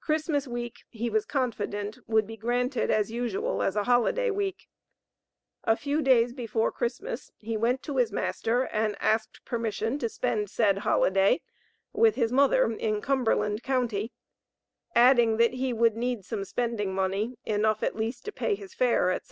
Christmas 0.00 0.48
week 0.48 0.82
he 0.88 1.08
was 1.08 1.24
confident 1.24 1.96
would 2.08 2.26
be 2.26 2.36
granted 2.36 2.90
as 2.90 3.12
usual 3.12 3.62
as 3.62 3.76
a 3.76 3.84
holiday 3.84 4.32
week; 4.32 4.66
a 5.62 5.76
few 5.76 6.02
days 6.02 6.32
before 6.32 6.72
Christmas 6.72 7.30
he 7.38 7.56
went 7.56 7.80
to 7.80 7.98
his 7.98 8.10
master 8.10 8.62
and 8.64 8.96
asked 8.98 9.44
permission 9.44 9.96
to 9.96 10.08
spend 10.08 10.50
said 10.50 10.78
holiday 10.78 11.40
with 11.92 12.16
his 12.16 12.32
mother, 12.32 12.72
in 12.72 13.00
Cumberland 13.00 13.62
county, 13.62 14.10
adding 14.96 15.36
that 15.36 15.52
he 15.54 15.72
would 15.72 15.94
need 15.96 16.24
some 16.24 16.44
spending 16.44 16.92
money, 16.92 17.38
enough 17.46 17.84
at 17.84 17.94
least 17.94 18.24
to 18.24 18.32
pay 18.32 18.56
his 18.56 18.74
fare, 18.74 19.12
etc. 19.12 19.26